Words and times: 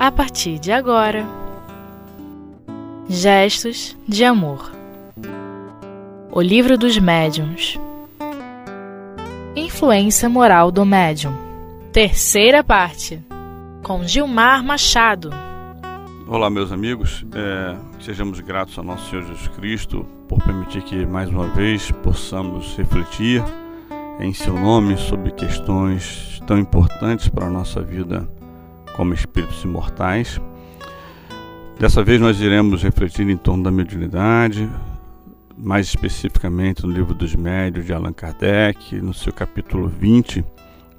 a 0.00 0.10
partir 0.10 0.58
de 0.58 0.72
agora. 0.72 1.26
Gestos 3.06 3.94
de 4.08 4.24
Amor. 4.24 4.72
O 6.32 6.40
Livro 6.40 6.78
dos 6.78 6.96
Médiuns. 6.96 7.78
Influência 9.54 10.26
Moral 10.26 10.70
do 10.70 10.86
Médium. 10.86 11.36
Terceira 11.92 12.64
parte. 12.64 13.22
Com 13.82 14.02
Gilmar 14.02 14.64
Machado. 14.64 15.28
Olá, 16.26 16.48
meus 16.48 16.72
amigos. 16.72 17.22
É, 17.34 17.76
sejamos 18.02 18.40
gratos 18.40 18.78
ao 18.78 18.84
nosso 18.84 19.10
Senhor 19.10 19.26
Jesus 19.26 19.48
Cristo 19.48 20.06
por 20.26 20.42
permitir 20.42 20.80
que 20.80 21.04
mais 21.04 21.28
uma 21.28 21.48
vez 21.48 21.90
possamos 22.02 22.74
refletir 22.74 23.44
em 24.18 24.32
seu 24.32 24.54
nome 24.54 24.96
sobre 24.96 25.30
questões 25.32 26.40
tão 26.46 26.56
importantes 26.56 27.28
para 27.28 27.48
a 27.48 27.50
nossa 27.50 27.82
vida 27.82 28.26
como 29.00 29.14
espíritos 29.14 29.64
imortais. 29.64 30.38
Dessa 31.78 32.04
vez 32.04 32.20
nós 32.20 32.38
iremos 32.38 32.82
refletir 32.82 33.26
em 33.30 33.36
torno 33.36 33.62
da 33.62 33.70
mediunidade, 33.70 34.68
mais 35.56 35.86
especificamente 35.86 36.84
no 36.84 36.92
livro 36.92 37.14
dos 37.14 37.34
médios 37.34 37.86
de 37.86 37.94
Allan 37.94 38.12
Kardec, 38.12 39.00
no 39.00 39.14
seu 39.14 39.32
capítulo 39.32 39.88
20, 39.88 40.44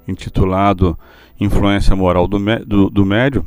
intitulado 0.08 0.98
Influência 1.38 1.94
Moral 1.94 2.26
do, 2.26 2.40
do, 2.66 2.90
do 2.90 3.06
Médio 3.06 3.46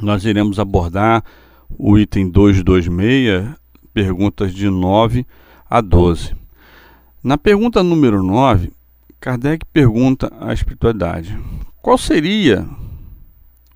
nós 0.00 0.24
iremos 0.24 0.58
abordar 0.58 1.22
o 1.68 1.98
item 1.98 2.30
226, 2.30 3.54
perguntas 3.92 4.54
de 4.54 4.70
9 4.70 5.26
a 5.68 5.82
12. 5.82 6.34
Na 7.22 7.36
pergunta 7.36 7.82
número 7.82 8.22
9, 8.22 8.72
Kardec 9.20 9.66
pergunta 9.70 10.32
à 10.40 10.50
espiritualidade: 10.54 11.38
qual 11.82 11.98
seria 11.98 12.66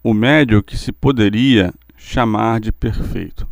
o 0.04 0.12
médio 0.12 0.62
que 0.62 0.76
se 0.76 0.92
poderia 0.92 1.72
chamar 1.96 2.60
de 2.60 2.70
perfeito? 2.70 3.48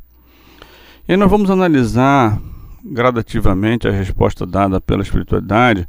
E 1.08 1.16
nós 1.16 1.30
vamos 1.30 1.50
analisar 1.50 2.38
gradativamente 2.84 3.88
a 3.88 3.90
resposta 3.90 4.44
dada 4.44 4.80
pela 4.80 5.02
espiritualidade, 5.02 5.88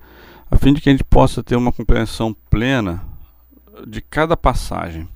a 0.50 0.56
fim 0.56 0.74
de 0.74 0.80
que 0.80 0.90
a 0.90 0.92
gente 0.92 1.04
possa 1.04 1.44
ter 1.44 1.58
uma 1.58 1.72
compreensão 1.72 2.36
plena 2.50 3.04
de 3.86 4.02
cada 4.02 4.38
passagem. 4.38 5.08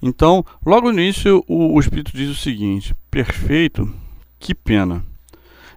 Então, 0.00 0.44
logo 0.64 0.92
no 0.92 1.00
início, 1.00 1.44
o, 1.48 1.74
o 1.74 1.80
Espírito 1.80 2.16
diz 2.16 2.30
o 2.30 2.34
seguinte: 2.34 2.94
perfeito, 3.10 3.92
que 4.38 4.54
pena. 4.54 5.02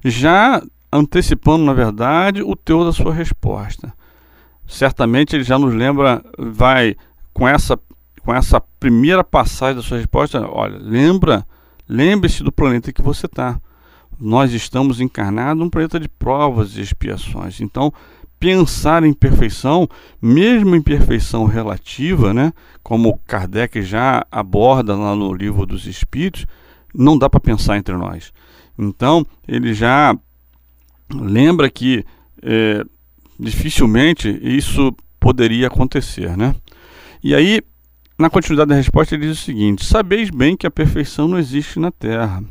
Já 0.05 0.61
antecipando, 0.91 1.65
na 1.65 1.73
verdade, 1.73 2.43
o 2.43 2.55
teu 2.55 2.85
da 2.85 2.91
sua 2.91 3.13
resposta. 3.13 3.93
Certamente 4.67 5.35
ele 5.35 5.43
já 5.43 5.57
nos 5.57 5.73
lembra, 5.73 6.23
vai 6.37 6.95
com 7.33 7.47
essa 7.47 7.79
com 8.19 8.33
essa 8.33 8.61
primeira 8.79 9.23
passagem 9.23 9.75
da 9.75 9.81
sua 9.81 9.97
resposta, 9.97 10.47
olha, 10.47 10.77
lembra, 10.77 11.45
lembre-se 11.87 12.43
do 12.43 12.51
planeta 12.51 12.93
que 12.93 13.01
você 13.01 13.25
está. 13.25 13.59
Nós 14.19 14.53
estamos 14.53 14.99
encarnados 14.99 15.61
num 15.61 15.69
planeta 15.69 15.99
de 15.99 16.09
provas 16.09 16.75
e 16.75 16.81
expiações. 16.81 17.61
Então, 17.61 17.93
pensar 18.39 19.03
em 19.03 19.13
perfeição, 19.13 19.87
mesmo 20.21 20.75
em 20.75 20.81
perfeição 20.81 21.45
relativa, 21.45 22.33
né, 22.33 22.53
como 22.81 23.19
Kardec 23.27 23.81
já 23.81 24.25
aborda 24.31 24.95
lá 24.95 25.15
no 25.15 25.33
livro 25.33 25.65
dos 25.65 25.85
Espíritos, 25.85 26.45
não 26.93 27.17
dá 27.17 27.29
para 27.29 27.39
pensar 27.39 27.77
entre 27.77 27.95
nós. 27.95 28.31
Então, 28.77 29.25
ele 29.47 29.73
já 29.73 30.17
lembra 31.13 31.69
que 31.69 32.05
é, 32.41 32.83
dificilmente 33.39 34.29
isso 34.41 34.95
poderia 35.19 35.67
acontecer. 35.67 36.35
Né? 36.37 36.55
E 37.23 37.35
aí, 37.35 37.61
na 38.19 38.29
continuidade 38.29 38.69
da 38.69 38.75
resposta, 38.75 39.15
ele 39.15 39.27
diz 39.27 39.39
o 39.39 39.41
seguinte: 39.41 39.85
Sabeis 39.85 40.29
bem 40.29 40.57
que 40.57 40.67
a 40.67 40.71
perfeição 40.71 41.27
não 41.27 41.39
existe 41.39 41.79
na 41.79 41.89
Terra. 41.89 42.43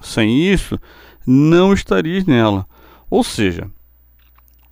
Sem 0.00 0.50
isso, 0.50 0.78
não 1.26 1.74
estarias 1.74 2.24
nela. 2.24 2.66
Ou 3.10 3.22
seja, 3.22 3.70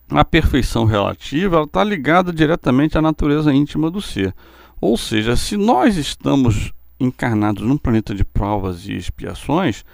a 0.09 0.25
perfeição 0.25 0.87
relativa 0.87 1.63
está 1.65 1.85
ligada 1.85 2.33
diretamente 2.33 2.97
à 2.97 3.03
natureza 3.03 3.53
íntima 3.53 3.91
do 3.91 4.01
ser. 4.01 4.35
Ou 4.81 4.97
seja, 4.97 5.37
se 5.37 5.59
nós 5.59 5.99
estamos 5.99 6.73
encarnados 6.99 7.63
num 7.63 7.77
planeta 7.77 8.15
de 8.15 8.25
provas 8.25 8.89
e 8.89 8.95
expiações, 8.95 9.85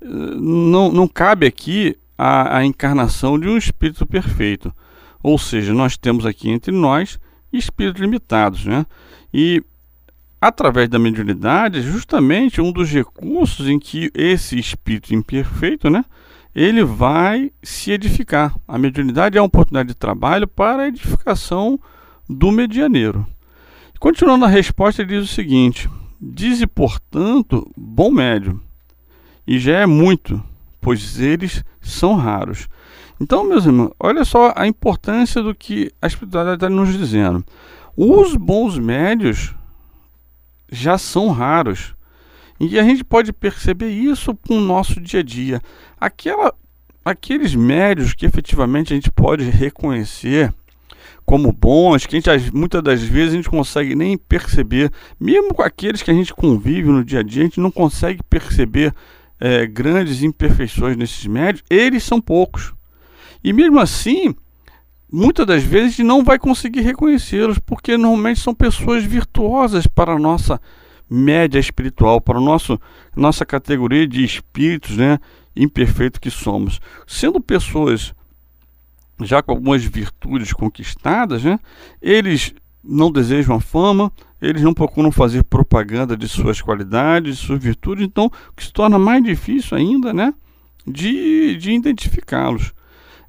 não, 0.00 0.92
não 0.92 1.08
cabe 1.08 1.46
aqui 1.46 1.96
a, 2.16 2.58
a 2.58 2.64
encarnação 2.64 3.38
de 3.38 3.48
um 3.48 3.56
espírito 3.56 4.06
perfeito. 4.06 4.72
Ou 5.20 5.36
seja, 5.36 5.74
nós 5.74 5.96
temos 5.96 6.24
aqui 6.24 6.48
entre 6.48 6.70
nós 6.70 7.18
espíritos 7.52 8.00
limitados. 8.00 8.64
Né? 8.64 8.86
E 9.34 9.64
através 10.40 10.88
da 10.88 10.98
mediunidade, 10.98 11.82
justamente 11.82 12.60
um 12.60 12.72
dos 12.72 12.90
recursos 12.90 13.68
em 13.68 13.78
que 13.78 14.10
esse 14.14 14.58
espírito 14.58 15.14
imperfeito, 15.14 15.90
né, 15.90 16.04
ele 16.54 16.82
vai 16.82 17.52
se 17.62 17.92
edificar. 17.92 18.54
A 18.66 18.78
mediunidade 18.78 19.36
é 19.36 19.40
uma 19.40 19.46
oportunidade 19.46 19.88
de 19.90 19.94
trabalho 19.94 20.48
para 20.48 20.84
a 20.84 20.88
edificação 20.88 21.78
do 22.28 22.50
medianeiro. 22.50 23.26
Continuando 23.98 24.46
a 24.46 24.48
resposta, 24.48 25.02
ele 25.02 25.18
diz 25.18 25.30
o 25.30 25.34
seguinte: 25.34 25.88
Dize, 26.20 26.66
portanto, 26.66 27.70
bom 27.76 28.10
médio, 28.10 28.60
e 29.46 29.58
já 29.58 29.78
é 29.78 29.86
muito, 29.86 30.42
pois 30.80 31.20
eles 31.20 31.62
são 31.80 32.14
raros. 32.14 32.68
Então, 33.20 33.44
meus 33.44 33.66
irmãos, 33.66 33.92
olha 34.00 34.24
só 34.24 34.54
a 34.56 34.66
importância 34.66 35.42
do 35.42 35.54
que 35.54 35.92
a 36.00 36.06
espiritualidade 36.06 36.56
está 36.56 36.70
nos 36.70 36.96
dizendo. 36.96 37.44
Os 37.94 38.34
bons 38.34 38.78
médios 38.78 39.54
já 40.70 40.98
são 40.98 41.28
raros. 41.28 41.94
E 42.58 42.78
a 42.78 42.82
gente 42.82 43.02
pode 43.02 43.32
perceber 43.32 43.88
isso 43.88 44.34
com 44.34 44.58
o 44.58 44.60
nosso 44.60 45.00
dia 45.00 45.20
a 45.20 45.22
dia. 45.22 45.60
Aquela, 45.98 46.54
aqueles 47.04 47.54
médios 47.54 48.12
que 48.12 48.26
efetivamente 48.26 48.92
a 48.92 48.96
gente 48.96 49.10
pode 49.10 49.44
reconhecer 49.44 50.52
como 51.24 51.52
bons, 51.52 52.06
que 52.06 52.16
a 52.16 52.36
gente, 52.36 52.54
muitas 52.54 52.82
das 52.82 53.02
vezes 53.02 53.32
a 53.32 53.36
gente 53.36 53.48
consegue 53.48 53.94
nem 53.94 54.18
perceber, 54.18 54.90
mesmo 55.18 55.54
com 55.54 55.62
aqueles 55.62 56.02
que 56.02 56.10
a 56.10 56.14
gente 56.14 56.34
convive 56.34 56.88
no 56.88 57.04
dia 57.04 57.20
a 57.20 57.22
dia, 57.22 57.42
a 57.42 57.44
gente 57.46 57.60
não 57.60 57.70
consegue 57.70 58.20
perceber 58.28 58.92
é, 59.38 59.66
grandes 59.66 60.22
imperfeições 60.22 60.96
nesses 60.96 61.24
médios, 61.26 61.64
eles 61.70 62.02
são 62.02 62.20
poucos. 62.20 62.74
E 63.42 63.52
mesmo 63.52 63.78
assim, 63.78 64.34
muitas 65.12 65.46
das 65.46 65.62
vezes 65.62 65.98
não 65.98 66.22
vai 66.22 66.38
conseguir 66.38 66.82
reconhecê-los, 66.82 67.58
porque 67.58 67.96
normalmente 67.96 68.40
são 68.40 68.54
pessoas 68.54 69.04
virtuosas 69.04 69.86
para 69.86 70.12
a 70.12 70.18
nossa 70.18 70.60
média 71.08 71.58
espiritual, 71.58 72.20
para 72.20 72.38
a 72.38 72.40
nosso, 72.40 72.80
nossa 73.16 73.44
categoria 73.44 74.06
de 74.06 74.24
espíritos 74.24 74.96
né, 74.96 75.18
imperfeitos 75.56 76.20
que 76.20 76.30
somos. 76.30 76.80
Sendo 77.06 77.40
pessoas 77.40 78.14
já 79.22 79.42
com 79.42 79.52
algumas 79.52 79.84
virtudes 79.84 80.52
conquistadas, 80.52 81.42
né, 81.42 81.58
eles 82.00 82.54
não 82.82 83.10
desejam 83.10 83.56
a 83.56 83.60
fama, 83.60 84.10
eles 84.40 84.62
não 84.62 84.72
procuram 84.72 85.12
fazer 85.12 85.44
propaganda 85.44 86.16
de 86.16 86.26
suas 86.26 86.62
qualidades, 86.62 87.36
de 87.36 87.46
suas 87.46 87.62
virtudes, 87.62 88.06
então 88.06 88.30
que 88.56 88.64
se 88.64 88.72
torna 88.72 88.98
mais 88.98 89.22
difícil 89.22 89.76
ainda 89.76 90.14
né, 90.14 90.32
de, 90.86 91.56
de 91.56 91.72
identificá-los. 91.72 92.72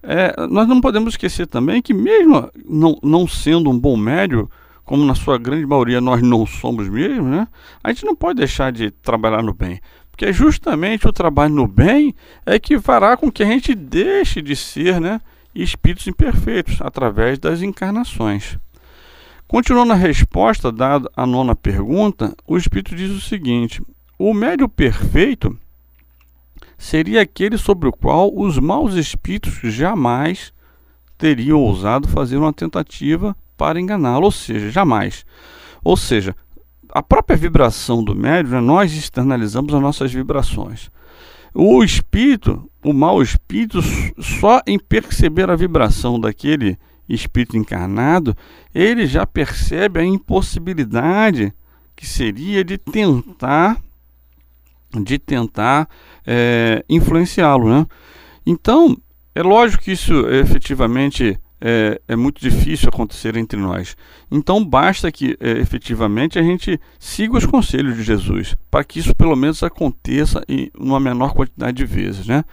É, 0.03 0.47
nós 0.47 0.67
não 0.67 0.81
podemos 0.81 1.13
esquecer 1.13 1.47
também 1.47 1.81
que, 1.81 1.93
mesmo 1.93 2.49
não, 2.65 2.97
não 3.03 3.27
sendo 3.27 3.69
um 3.69 3.77
bom 3.77 3.95
médio, 3.95 4.49
como 4.83 5.05
na 5.05 5.15
sua 5.15 5.37
grande 5.37 5.65
maioria 5.65 6.01
nós 6.01 6.21
não 6.21 6.45
somos 6.45 6.89
mesmo, 6.89 7.23
né? 7.23 7.47
A 7.83 7.91
gente 7.91 8.05
não 8.05 8.15
pode 8.15 8.39
deixar 8.39 8.71
de 8.71 8.91
trabalhar 8.91 9.43
no 9.43 9.53
bem, 9.53 9.79
porque 10.09 10.33
justamente 10.33 11.07
o 11.07 11.13
trabalho 11.13 11.53
no 11.53 11.67
bem 11.67 12.15
é 12.45 12.59
que 12.59 12.79
fará 12.79 13.15
com 13.15 13.31
que 13.31 13.43
a 13.43 13.45
gente 13.45 13.75
deixe 13.75 14.41
de 14.41 14.55
ser, 14.55 14.99
né, 14.99 15.21
espíritos 15.53 16.07
imperfeitos 16.07 16.81
através 16.81 17.37
das 17.37 17.61
encarnações. 17.61 18.57
Continuando 19.47 19.93
a 19.93 19.97
resposta 19.97 20.71
dada 20.71 21.09
à 21.15 21.25
nona 21.25 21.55
pergunta, 21.55 22.35
o 22.47 22.57
espírito 22.57 22.95
diz 22.95 23.11
o 23.11 23.21
seguinte: 23.21 23.81
o 24.17 24.33
médio 24.33 24.67
perfeito 24.67 25.57
seria 26.81 27.21
aquele 27.21 27.59
sobre 27.59 27.87
o 27.87 27.91
qual 27.91 28.35
os 28.35 28.57
maus 28.57 28.95
espíritos 28.95 29.59
jamais 29.71 30.51
teriam 31.15 31.59
ousado 31.59 32.07
fazer 32.07 32.37
uma 32.37 32.51
tentativa 32.51 33.37
para 33.55 33.79
enganá-lo, 33.79 34.25
ou 34.25 34.31
seja, 34.31 34.71
jamais. 34.71 35.23
Ou 35.83 35.95
seja, 35.95 36.35
a 36.89 37.03
própria 37.03 37.37
vibração 37.37 38.03
do 38.03 38.15
médium, 38.15 38.53
né, 38.53 38.61
nós 38.61 38.93
externalizamos 38.93 39.71
as 39.71 39.79
nossas 39.79 40.11
vibrações. 40.11 40.89
O 41.53 41.83
espírito, 41.83 42.67
o 42.83 42.93
mau 42.93 43.21
espírito, 43.21 43.79
só 44.19 44.59
em 44.65 44.79
perceber 44.79 45.51
a 45.51 45.55
vibração 45.55 46.19
daquele 46.19 46.79
espírito 47.07 47.55
encarnado, 47.55 48.35
ele 48.73 49.05
já 49.05 49.27
percebe 49.27 49.99
a 49.99 50.03
impossibilidade 50.03 51.53
que 51.95 52.07
seria 52.07 52.63
de 52.63 52.79
tentar 52.79 53.79
de 55.03 55.19
tentar 55.19 55.87
é, 56.25 56.83
influenciá-lo, 56.89 57.69
né? 57.69 57.85
Então, 58.45 58.97
é 59.33 59.41
lógico 59.41 59.83
que 59.83 59.91
isso 59.91 60.27
efetivamente 60.29 61.39
é, 61.61 62.01
é, 62.07 62.15
muito 62.15 62.41
difícil 62.41 62.89
acontecer 62.89 63.37
entre 63.37 63.59
nós. 63.59 63.95
Então 64.31 64.65
basta 64.65 65.11
que 65.11 65.37
é, 65.39 65.51
efetivamente 65.51 66.39
a 66.39 66.41
gente 66.41 66.79
siga 66.99 67.37
os 67.37 67.45
conselhos 67.45 67.95
de 67.95 68.03
Jesus, 68.03 68.55
para 68.69 68.83
que 68.83 68.99
isso 68.99 69.15
pelo 69.15 69.35
menos 69.35 69.61
aconteça 69.61 70.43
em 70.49 70.71
uma 70.77 70.99
menor 70.99 71.33
quantidade 71.33 71.77
de 71.77 71.85
vezes, 71.85 72.25
né? 72.25 72.43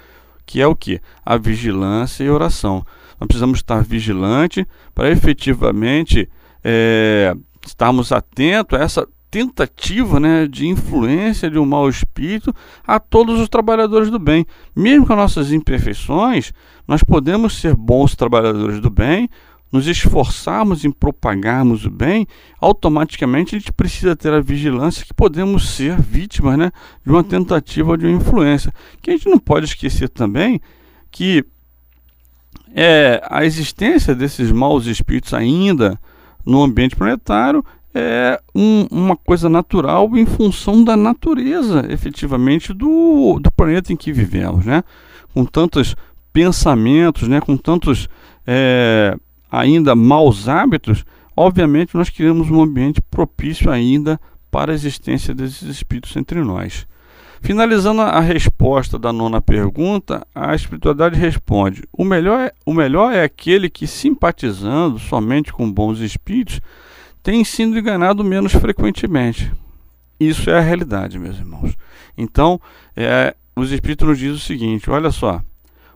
Que 0.44 0.60
é 0.60 0.66
o 0.66 0.76
que? 0.76 1.00
A 1.24 1.36
vigilância 1.38 2.22
e 2.22 2.30
oração. 2.30 2.84
Nós 3.18 3.26
precisamos 3.26 3.58
estar 3.58 3.82
vigilante 3.82 4.66
para 4.94 5.10
efetivamente 5.10 6.28
é, 6.62 7.34
estarmos 7.66 8.12
atentos 8.12 8.78
a 8.78 8.82
essa 8.82 9.08
tentativa 9.30 10.18
né, 10.18 10.46
de 10.46 10.66
influência 10.66 11.50
de 11.50 11.58
um 11.58 11.66
mau 11.66 11.88
espírito 11.88 12.54
a 12.86 12.98
todos 12.98 13.40
os 13.40 13.48
trabalhadores 13.48 14.10
do 14.10 14.18
bem. 14.18 14.46
Mesmo 14.74 15.06
com 15.06 15.14
nossas 15.14 15.52
imperfeições, 15.52 16.52
nós 16.86 17.02
podemos 17.02 17.60
ser 17.60 17.74
bons 17.74 18.14
trabalhadores 18.14 18.80
do 18.80 18.90
bem, 18.90 19.28
nos 19.70 19.86
esforçarmos 19.86 20.84
em 20.84 20.90
propagarmos 20.90 21.84
o 21.84 21.90
bem, 21.90 22.26
automaticamente 22.58 23.54
a 23.54 23.58
gente 23.58 23.72
precisa 23.72 24.16
ter 24.16 24.32
a 24.32 24.40
vigilância 24.40 25.04
que 25.04 25.12
podemos 25.12 25.68
ser 25.70 26.00
vítimas 26.00 26.56
né, 26.56 26.72
de 27.04 27.10
uma 27.10 27.22
tentativa 27.22 27.98
de 27.98 28.06
uma 28.06 28.16
influência. 28.16 28.72
Que 29.02 29.10
a 29.10 29.12
gente 29.12 29.28
não 29.28 29.38
pode 29.38 29.66
esquecer 29.66 30.08
também 30.08 30.60
que 31.10 31.44
é, 32.74 33.22
a 33.28 33.44
existência 33.44 34.14
desses 34.14 34.50
maus 34.50 34.86
espíritos 34.86 35.34
ainda 35.34 36.00
no 36.44 36.62
ambiente 36.62 36.96
planetário 36.96 37.64
é 37.94 38.40
um, 38.54 38.86
uma 38.90 39.16
coisa 39.16 39.48
natural 39.48 40.16
em 40.16 40.26
função 40.26 40.84
da 40.84 40.96
natureza, 40.96 41.86
efetivamente, 41.90 42.72
do, 42.72 43.38
do 43.40 43.50
planeta 43.50 43.92
em 43.92 43.96
que 43.96 44.12
vivemos, 44.12 44.64
né? 44.64 44.84
Com 45.32 45.44
tantos 45.44 45.96
pensamentos, 46.32 47.26
né? 47.26 47.40
Com 47.40 47.56
tantos 47.56 48.08
é, 48.46 49.16
ainda 49.50 49.94
maus 49.94 50.48
hábitos, 50.48 51.04
obviamente 51.36 51.94
nós 51.94 52.10
criamos 52.10 52.50
um 52.50 52.62
ambiente 52.62 53.00
propício 53.00 53.70
ainda 53.70 54.20
para 54.50 54.72
a 54.72 54.74
existência 54.74 55.34
desses 55.34 55.62
espíritos 55.62 56.16
entre 56.16 56.42
nós. 56.42 56.86
Finalizando 57.40 58.02
a 58.02 58.20
resposta 58.20 58.98
da 58.98 59.12
nona 59.12 59.40
pergunta, 59.40 60.26
a 60.34 60.54
espiritualidade 60.54 61.16
responde: 61.16 61.84
o 61.92 62.04
melhor, 62.04 62.40
é, 62.40 62.52
o 62.66 62.74
melhor 62.74 63.12
é 63.12 63.22
aquele 63.22 63.70
que, 63.70 63.86
simpatizando 63.86 64.98
somente 64.98 65.52
com 65.52 65.70
bons 65.70 66.00
espíritos, 66.00 66.60
tem 67.28 67.44
sido 67.44 67.78
enganado 67.78 68.24
menos 68.24 68.52
frequentemente. 68.52 69.52
Isso 70.18 70.48
é 70.48 70.56
a 70.56 70.62
realidade, 70.62 71.18
meus 71.18 71.36
irmãos. 71.36 71.76
Então, 72.16 72.58
é, 72.96 73.36
os 73.54 73.70
Espíritos 73.70 74.08
nos 74.08 74.18
dizem 74.18 74.34
o 74.36 74.38
seguinte: 74.38 74.88
olha 74.88 75.10
só, 75.10 75.42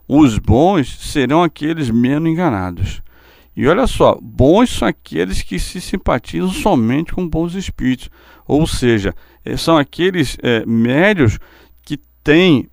os 0.07 0.39
bons 0.39 0.95
serão 1.11 1.43
aqueles 1.43 1.89
menos 1.89 2.31
enganados. 2.31 3.01
E 3.57 3.67
olha 3.67 3.87
só, 3.87 4.19
bons 4.21 4.77
são 4.77 4.87
aqueles 4.87 5.41
que 5.41 5.59
se 5.59 5.81
simpatizam 5.81 6.51
somente 6.51 7.15
com 7.15 7.27
bons 7.27 7.55
espíritos. 7.55 8.11
Ou 8.47 8.67
seja, 8.67 9.15
eh, 9.43 9.57
são 9.57 9.79
aqueles 9.79 10.37
é, 10.43 10.67
médios 10.67 11.39
que 11.83 11.99
têm 12.23 12.69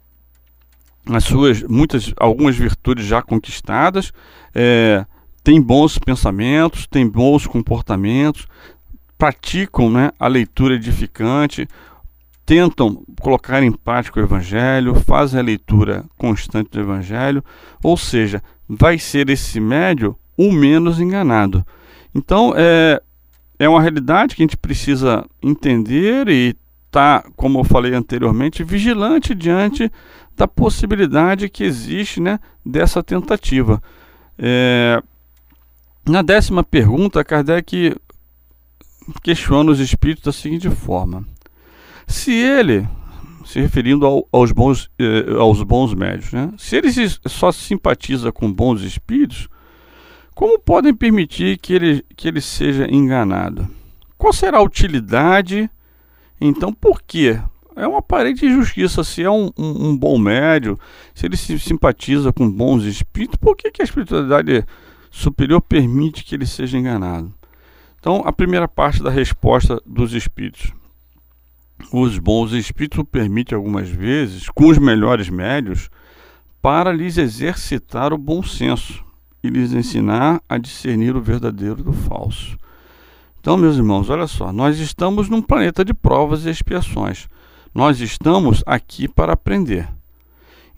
as 1.06 1.24
suas 1.24 1.64
muitas 1.64 2.14
algumas 2.18 2.58
virtudes 2.58 3.06
já 3.06 3.22
conquistadas, 3.22 4.12
é, 4.54 5.06
têm 5.50 5.60
bons 5.60 5.98
pensamentos, 5.98 6.86
têm 6.86 7.10
bons 7.10 7.48
comportamentos, 7.48 8.46
praticam 9.18 9.90
né, 9.90 10.12
a 10.20 10.28
leitura 10.28 10.76
edificante, 10.76 11.68
tentam 12.46 13.04
colocar 13.20 13.64
em 13.64 13.72
prática 13.72 14.20
o 14.20 14.24
Evangelho, 14.24 14.94
fazem 14.94 15.40
a 15.40 15.44
leitura 15.44 16.06
constante 16.20 16.70
do 16.70 16.80
Evangelho, 16.80 17.44
ou 17.82 17.98
seja, 17.98 18.44
vai 18.68 19.00
ser 19.00 19.28
esse 19.32 19.60
médio 19.60 20.16
o 20.38 20.52
menos 20.52 21.00
enganado. 21.00 21.66
Então, 22.14 22.54
é, 22.56 23.02
é 23.58 23.68
uma 23.68 23.82
realidade 23.82 24.36
que 24.36 24.44
a 24.44 24.46
gente 24.46 24.56
precisa 24.56 25.26
entender 25.42 26.28
e 26.28 26.56
estar, 26.86 27.24
tá, 27.24 27.30
como 27.36 27.60
eu 27.60 27.64
falei 27.64 27.96
anteriormente, 27.96 28.64
vigilante 28.64 29.34
diante 29.34 29.92
da 30.38 30.48
possibilidade 30.48 31.50
que 31.50 31.64
existe 31.64 32.22
né, 32.22 32.40
dessa 32.64 33.02
tentativa. 33.02 33.82
É, 34.38 35.02
na 36.10 36.22
décima 36.22 36.64
pergunta, 36.64 37.24
Kardec 37.24 37.96
questiona 39.22 39.72
os 39.72 39.80
espíritos 39.80 40.24
da 40.24 40.32
seguinte 40.32 40.70
forma: 40.70 41.26
se 42.08 42.34
ele, 42.34 42.88
se 43.46 43.60
referindo 43.60 44.06
ao, 44.06 44.28
aos, 44.32 44.52
bons, 44.52 44.90
eh, 45.00 45.26
aos 45.38 45.62
bons 45.64 45.94
médios, 45.94 46.34
né, 46.34 46.52
se 46.58 46.76
ele 46.76 46.92
se, 46.92 47.08
só 47.28 47.52
simpatiza 47.52 48.32
com 48.32 48.52
bons 48.52 48.82
espíritos, 48.82 49.48
como 50.34 50.58
podem 50.58 50.94
permitir 50.94 51.58
que 51.58 51.74
ele, 51.74 52.06
que 52.16 52.28
ele 52.28 52.42
seja 52.42 52.88
enganado? 52.90 53.68
Qual 54.18 54.34
será 54.34 54.58
a 54.58 54.64
utilidade? 54.64 55.70
Então, 56.42 56.74
por 56.74 57.02
quê? 57.02 57.40
É 57.76 57.88
uma 57.88 58.00
aparente 58.00 58.46
injustiça. 58.46 59.04
Se 59.04 59.24
é 59.24 59.30
um, 59.30 59.52
um, 59.58 59.90
um, 59.90 59.98
bom 59.98 60.18
médio, 60.18 60.78
se 61.14 61.26
ele 61.26 61.38
se 61.38 61.58
simpatiza 61.60 62.34
com 62.34 62.50
bons 62.50 62.84
espíritos, 62.84 63.38
por 63.38 63.56
que, 63.56 63.72
que 63.72 63.82
a 63.82 63.86
espiritualidade 63.86 64.66
superior 65.10 65.62
permite 65.62 66.24
que 66.24 66.36
ele 66.36 66.46
seja 66.46 66.78
enganado. 66.78 67.34
Então, 68.00 68.24
a 68.26 68.32
primeira 68.32 68.68
parte 68.68 69.04
da 69.04 69.10
resposta 69.10 69.82
dos 69.86 70.14
espíritos. 70.14 70.72
Os 71.92 72.18
bons 72.18 72.52
espíritos 72.54 73.04
permitem 73.12 73.56
algumas 73.56 73.90
vezes, 73.90 74.50
com 74.50 74.68
os 74.68 74.78
melhores 74.78 75.30
médios, 75.30 75.90
para 76.62 76.92
lhes 76.92 77.18
exercitar 77.18 78.14
o 78.14 78.18
bom 78.18 78.44
senso 78.44 79.04
e 79.44 79.50
lhes 79.50 79.74
ensinar 79.74 80.42
a 80.48 80.58
discernir 80.58 81.16
o 81.16 81.22
verdadeiro 81.22 81.84
do 81.84 81.94
falso. 81.94 82.58
Então, 83.40 83.58
meus 83.58 83.78
irmãos, 83.78 84.10
olha 84.10 84.28
só, 84.28 84.52
nós 84.52 84.80
estamos 84.80 85.30
num 85.30 85.42
planeta 85.42 85.84
de 85.84 85.94
provas 85.94 86.46
e 86.46 86.50
expiações. 86.50 87.28
Nós 87.74 88.02
estamos 88.02 88.62
aqui 88.66 89.08
para 89.08 89.34
aprender. 89.34 89.88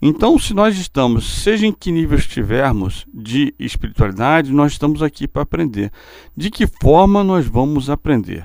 Então, 0.04 0.36
se 0.36 0.52
nós 0.52 0.76
estamos, 0.76 1.44
seja 1.44 1.64
em 1.64 1.70
que 1.70 1.92
nível 1.92 2.18
estivermos 2.18 3.06
de 3.14 3.54
espiritualidade, 3.56 4.50
nós 4.50 4.72
estamos 4.72 5.00
aqui 5.00 5.28
para 5.28 5.42
aprender. 5.42 5.92
De 6.36 6.50
que 6.50 6.66
forma 6.66 7.22
nós 7.22 7.46
vamos 7.46 7.88
aprender? 7.88 8.44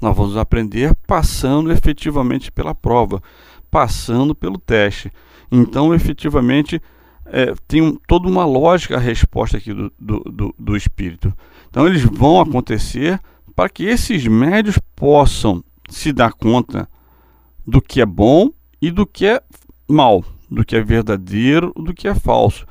Nós 0.00 0.16
vamos 0.16 0.36
aprender 0.36 0.94
passando 1.04 1.72
efetivamente 1.72 2.52
pela 2.52 2.72
prova, 2.72 3.20
passando 3.68 4.32
pelo 4.32 4.58
teste. 4.58 5.10
Então, 5.50 5.92
efetivamente, 5.92 6.80
é, 7.24 7.52
tem 7.66 7.98
toda 8.06 8.28
uma 8.28 8.44
lógica 8.44 8.94
a 8.94 9.00
resposta 9.00 9.56
aqui 9.56 9.74
do, 9.74 9.92
do, 9.98 10.20
do, 10.20 10.54
do 10.56 10.76
espírito. 10.76 11.34
Então, 11.68 11.84
eles 11.88 12.04
vão 12.04 12.40
acontecer 12.40 13.20
para 13.56 13.68
que 13.68 13.82
esses 13.82 14.24
médios 14.28 14.78
possam 14.94 15.64
se 15.88 16.12
dar 16.12 16.32
conta 16.32 16.88
do 17.66 17.82
que 17.82 18.00
é 18.00 18.06
bom 18.06 18.52
e 18.80 18.92
do 18.92 19.04
que 19.04 19.26
é 19.26 19.42
mal 19.88 20.24
do 20.50 20.64
que 20.64 20.76
é 20.76 20.82
verdadeiro, 20.82 21.72
do 21.76 21.94
que 21.94 22.08
é 22.08 22.14
falso. 22.14 22.66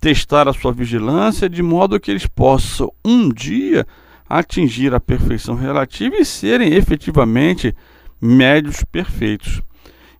Testar 0.00 0.48
a 0.48 0.52
sua 0.52 0.72
vigilância 0.72 1.48
de 1.48 1.62
modo 1.62 1.98
que 1.98 2.10
eles 2.10 2.26
possam 2.26 2.92
um 3.04 3.28
dia 3.28 3.86
atingir 4.28 4.94
a 4.94 5.00
perfeição 5.00 5.54
relativa 5.54 6.16
e 6.16 6.24
serem 6.24 6.74
efetivamente 6.74 7.74
médios 8.20 8.82
perfeitos. 8.84 9.62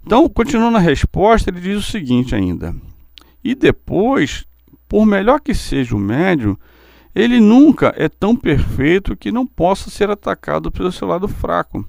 Então, 0.05 0.29
continuando 0.29 0.77
a 0.77 0.81
resposta, 0.81 1.51
ele 1.51 1.61
diz 1.61 1.79
o 1.79 1.91
seguinte 1.91 2.35
ainda: 2.35 2.75
E 3.43 3.55
depois, 3.55 4.45
por 4.89 5.07
melhor 5.07 5.41
que 5.41 5.55
seja 5.55 5.97
o 5.97 5.99
médio, 5.99 6.59
ele 7.15 7.41
nunca 7.41 7.95
é 7.97 8.09
tão 8.09 8.37
perfeito 8.37 9.17
que 9.17 9.33
não 9.33 9.47
possa 9.47 9.89
ser 9.89 10.11
atacado 10.11 10.71
pelo 10.71 10.93
seu 10.93 11.09
lado 11.09 11.29
fraco. 11.29 11.89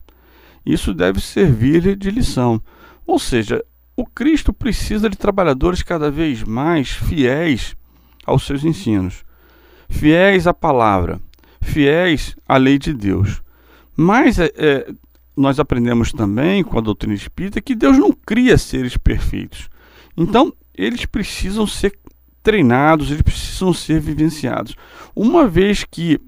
Isso 0.65 0.93
deve 0.93 1.19
servir-lhe 1.19 1.95
de 1.95 2.09
lição. 2.09 2.61
Ou 3.05 3.19
seja, 3.19 3.63
o 3.95 4.05
Cristo 4.05 4.51
precisa 4.51 5.09
de 5.09 5.17
trabalhadores 5.17 5.81
cada 5.81 6.11
vez 6.11 6.43
mais 6.43 6.89
fiéis 6.89 7.75
aos 8.25 8.45
seus 8.45 8.63
ensinos, 8.63 9.23
fiéis 9.89 10.47
à 10.47 10.53
palavra, 10.53 11.19
fiéis 11.61 12.35
à 12.47 12.57
lei 12.57 12.77
de 12.77 12.93
Deus. 12.93 13.41
Mas 13.95 14.37
é, 14.39 14.51
é, 14.55 14.93
nós 15.35 15.59
aprendemos 15.59 16.11
também 16.11 16.63
com 16.63 16.77
a 16.77 16.81
doutrina 16.81 17.13
espírita 17.13 17.61
que 17.61 17.75
Deus 17.75 17.97
não 17.97 18.11
cria 18.11 18.57
seres 18.57 18.97
perfeitos. 18.97 19.69
Então, 20.17 20.53
eles 20.73 21.05
precisam 21.05 21.65
ser 21.65 21.97
treinados, 22.43 23.09
eles 23.09 23.21
precisam 23.21 23.73
ser 23.73 24.01
vivenciados. 24.01 24.75
Uma 25.15 25.47
vez 25.47 25.83
que 25.83 26.19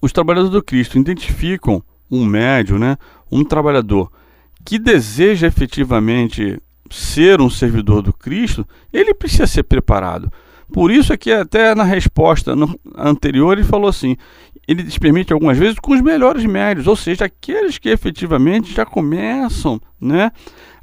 os 0.00 0.12
trabalhadores 0.12 0.52
do 0.52 0.62
Cristo 0.62 0.98
identificam 0.98 1.82
um 2.10 2.24
médio, 2.26 2.78
né, 2.78 2.98
um 3.30 3.44
trabalhador 3.44 4.10
que 4.64 4.78
deseja 4.78 5.46
efetivamente 5.46 6.60
ser 6.90 7.40
um 7.40 7.50
servidor 7.50 8.02
do 8.02 8.12
Cristo, 8.12 8.66
ele 8.92 9.14
precisa 9.14 9.46
ser 9.46 9.62
preparado. 9.62 10.30
Por 10.72 10.90
isso 10.90 11.12
é 11.12 11.16
que 11.16 11.30
até 11.30 11.74
na 11.74 11.84
resposta 11.84 12.54
anterior 12.96 13.52
ele 13.52 13.66
falou 13.66 13.88
assim: 13.88 14.16
ele 14.66 14.84
permite 14.98 15.32
algumas 15.32 15.58
vezes 15.58 15.78
com 15.78 15.92
os 15.92 16.00
melhores 16.00 16.44
médios, 16.46 16.86
ou 16.86 16.96
seja, 16.96 17.26
aqueles 17.26 17.78
que 17.78 17.90
efetivamente 17.90 18.72
já 18.72 18.86
começam 18.86 19.80
né, 20.00 20.30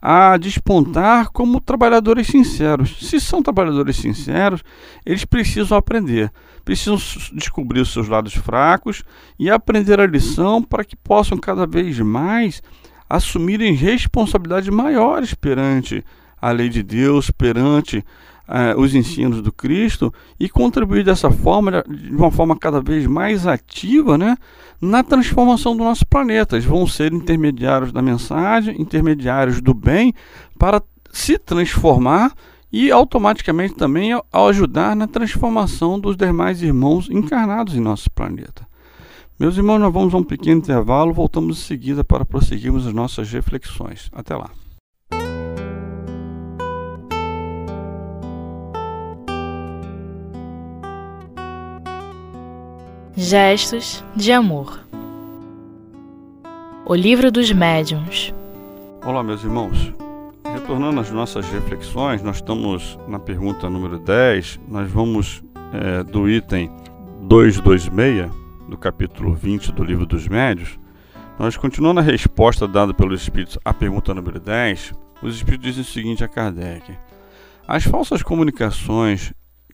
a 0.01 0.37
despontar 0.37 1.29
como 1.31 1.59
trabalhadores 1.59 2.27
sinceros. 2.27 2.97
Se 2.99 3.19
são 3.19 3.41
trabalhadores 3.41 3.95
sinceros, 3.95 4.63
eles 5.05 5.25
precisam 5.25 5.77
aprender, 5.77 6.31
precisam 6.63 6.97
descobrir 7.33 7.81
os 7.81 7.91
seus 7.91 8.07
lados 8.07 8.33
fracos 8.35 9.03
e 9.39 9.49
aprender 9.49 9.99
a 9.99 10.05
lição 10.05 10.61
para 10.61 10.83
que 10.83 10.95
possam 10.95 11.37
cada 11.37 11.65
vez 11.65 11.99
mais 11.99 12.61
assumirem 13.09 13.73
responsabilidades 13.73 14.69
maiores 14.69 15.33
perante 15.33 16.03
a 16.41 16.51
lei 16.51 16.69
de 16.69 16.83
Deus, 16.83 17.31
perante 17.31 17.97
uh, 18.47 18.79
os 18.79 18.95
ensinos 18.95 19.41
do 19.41 19.51
Cristo 19.51 20.13
e 20.39 20.47
contribuir 20.47 21.03
dessa 21.03 21.29
forma, 21.29 21.83
de 21.87 22.15
uma 22.15 22.31
forma 22.31 22.57
cada 22.57 22.81
vez 22.81 23.05
mais 23.05 23.45
ativa, 23.47 24.17
né, 24.17 24.37
na 24.81 25.03
transformação 25.03 25.75
do 25.75 25.83
nosso 25.83 26.05
planeta. 26.05 26.55
Eles 26.55 26.65
vão 26.65 26.87
ser 26.87 27.13
intermediários 27.13 27.91
da 27.91 28.01
mensagem, 28.01 28.79
intermediários 28.81 29.61
do 29.61 29.73
bem, 29.73 30.13
para 30.57 30.81
se 31.11 31.37
transformar 31.37 32.33
e 32.71 32.91
automaticamente 32.91 33.73
também 33.73 34.13
ao 34.13 34.47
ajudar 34.47 34.95
na 34.95 35.07
transformação 35.07 35.99
dos 35.99 36.15
demais 36.15 36.61
irmãos 36.61 37.09
encarnados 37.09 37.75
em 37.75 37.79
nosso 37.79 38.11
planeta. 38.11 38.68
Meus 39.39 39.55
irmãos, 39.55 39.79
nós 39.79 39.93
vamos 39.93 40.13
a 40.13 40.17
um 40.17 40.23
pequeno 40.23 40.57
intervalo, 40.57 41.13
voltamos 41.13 41.59
em 41.59 41.61
seguida 41.61 42.03
para 42.03 42.25
prosseguirmos 42.25 42.85
as 42.85 42.93
nossas 42.93 43.31
reflexões. 43.31 44.09
Até 44.11 44.35
lá. 44.35 44.49
Gestos 53.15 54.03
de 54.13 54.33
Amor 54.33 54.81
O 56.85 56.93
Livro 56.93 57.31
dos 57.31 57.49
Médiuns 57.51 58.33
Olá, 59.05 59.23
meus 59.23 59.41
irmãos. 59.41 59.93
Retornando 60.43 60.99
às 60.99 61.11
nossas 61.11 61.49
reflexões, 61.49 62.21
nós 62.21 62.37
estamos 62.37 62.99
na 63.07 63.19
pergunta 63.19 63.69
número 63.69 63.99
10. 63.99 64.59
Nós 64.67 64.91
vamos 64.91 65.41
é, 65.71 66.03
do 66.03 66.29
item 66.29 66.69
226, 67.21 68.38
do 68.69 68.77
capítulo 68.77 69.33
20 69.33 69.71
do 69.71 69.83
Livro 69.83 70.05
dos 70.05 70.27
Médios. 70.27 70.79
Nós 71.37 71.57
continuando 71.57 71.99
a 71.99 72.03
resposta 72.03 72.67
dada 72.67 72.93
pelos 72.93 73.21
Espíritos 73.21 73.57
à 73.65 73.73
pergunta 73.73 74.13
número 74.13 74.39
10, 74.39 74.93
os 75.21 75.35
Espíritos 75.35 75.65
dizem 75.65 75.81
o 75.81 75.85
seguinte 75.85 76.23
a 76.23 76.27
Kardec: 76.27 76.93
As 77.67 77.83
falsas 77.83 78.21
comunicações 78.21 79.33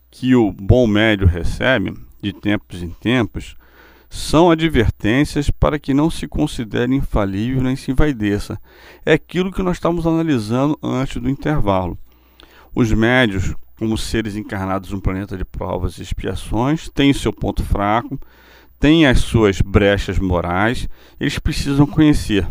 que 0.09 0.33
o 0.35 0.51
bom 0.51 0.87
médio 0.87 1.27
recebe 1.27 1.93
de 2.21 2.33
tempos 2.33 2.81
em 2.81 2.89
tempos, 2.89 3.55
são 4.09 4.49
advertências 4.49 5.49
para 5.49 5.77
que 5.77 5.93
não 5.93 6.09
se 6.09 6.27
considere 6.27 6.95
infalível 6.95 7.61
nem 7.61 7.75
se 7.75 7.91
envaideça. 7.91 8.59
É 9.05 9.13
aquilo 9.13 9.51
que 9.51 9.61
nós 9.61 9.77
estamos 9.77 10.07
analisando 10.07 10.77
antes 10.81 11.21
do 11.21 11.29
intervalo. 11.29 11.97
Os 12.73 12.91
médios, 12.91 13.53
como 13.77 13.97
seres 13.97 14.35
encarnados 14.35 14.91
num 14.91 14.99
planeta 14.99 15.37
de 15.37 15.45
provas 15.45 15.97
e 15.97 16.01
expiações, 16.01 16.89
têm 16.89 17.13
seu 17.13 17.33
ponto 17.33 17.63
fraco, 17.63 18.19
têm 18.85 19.07
as 19.07 19.21
suas 19.21 19.61
brechas 19.61 20.19
morais, 20.19 20.87
eles 21.19 21.39
precisam 21.39 21.87
conhecer, 21.87 22.47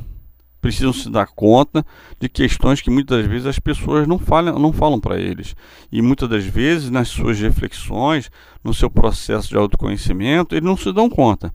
precisam 0.61 0.93
se 0.93 1.09
dar 1.09 1.29
conta 1.29 1.87
de 2.19 2.29
questões 2.29 2.81
que 2.81 2.91
muitas 2.91 3.25
vezes 3.25 3.47
as 3.47 3.61
pessoas 3.61 4.05
não 4.09 4.19
falam, 4.19 4.59
não 4.59 4.73
falam 4.73 4.99
para 4.99 5.17
eles. 5.17 5.55
E 5.93 6.03
muitas 6.03 6.29
das 6.29 6.45
vezes, 6.45 6.91
nas 6.91 7.07
suas 7.07 7.39
reflexões, 7.39 8.33
no 8.65 8.75
seu 8.75 8.91
processo 8.91 9.49
de 9.49 9.57
autoconhecimento, 9.57 10.57
eles 10.57 10.65
não 10.65 10.77
se 10.77 10.93
dão 10.93 11.09
conta. 11.09 11.55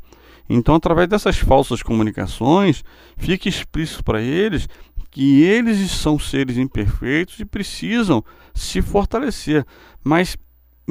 Então, 0.49 0.75
através 0.75 1.09
dessas 1.09 1.37
falsas 1.37 1.83
comunicações, 1.83 2.81
fica 3.17 3.49
explícito 3.49 4.01
para 4.01 4.21
eles 4.21 4.69
que 5.11 5.41
eles 5.41 5.91
são 5.91 6.17
seres 6.17 6.57
imperfeitos 6.57 7.37
e 7.37 7.43
precisam 7.43 8.23
se 8.53 8.81
fortalecer, 8.81 9.65
mas 10.01 10.37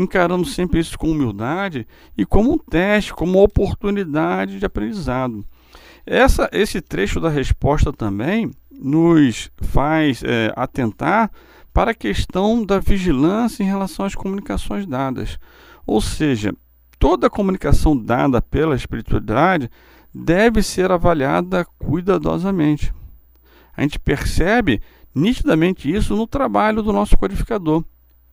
encarando 0.02 0.46
sempre 0.46 0.78
isso 0.78 0.98
com 0.98 1.10
humildade 1.10 1.86
e 2.16 2.24
como 2.24 2.52
um 2.52 2.58
teste, 2.58 3.12
como 3.12 3.32
uma 3.32 3.42
oportunidade 3.42 4.58
de 4.58 4.64
aprendizado. 4.64 5.44
Essa, 6.06 6.48
esse 6.52 6.80
trecho 6.80 7.20
da 7.20 7.28
resposta 7.28 7.92
também 7.92 8.50
nos 8.70 9.50
faz 9.60 10.22
é, 10.22 10.52
atentar 10.56 11.30
para 11.72 11.90
a 11.90 11.94
questão 11.94 12.64
da 12.64 12.78
vigilância 12.78 13.62
em 13.62 13.66
relação 13.66 14.06
às 14.06 14.14
comunicações 14.14 14.86
dadas. 14.86 15.38
Ou 15.86 16.00
seja, 16.00 16.54
toda 16.98 17.28
comunicação 17.28 17.96
dada 17.96 18.40
pela 18.40 18.76
espiritualidade 18.76 19.70
deve 20.14 20.62
ser 20.62 20.90
avaliada 20.90 21.64
cuidadosamente. 21.78 22.92
A 23.76 23.82
gente 23.82 23.98
percebe 23.98 24.80
nitidamente 25.14 25.92
isso 25.92 26.16
no 26.16 26.26
trabalho 26.26 26.82
do 26.82 26.92
nosso 26.92 27.16
codificador. 27.16 27.84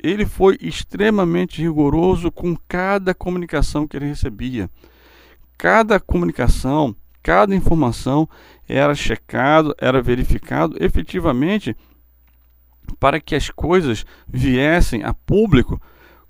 Ele 0.02 0.26
foi 0.26 0.58
extremamente 0.62 1.62
rigoroso 1.62 2.32
com 2.32 2.56
cada 2.68 3.14
comunicação 3.14 3.88
que 3.88 3.98
ele 3.98 4.08
recebia. 4.08 4.70
Cada 5.58 6.00
comunicação, 6.00 6.96
cada 7.24 7.56
informação 7.56 8.30
era 8.68 8.94
checado, 8.94 9.74
era 9.80 10.02
verificado 10.02 10.76
efetivamente 10.80 11.76
para 13.00 13.20
que 13.20 13.36
as 13.36 13.50
coisas 13.50 14.06
viessem 14.28 15.04
a 15.04 15.14
público 15.14 15.82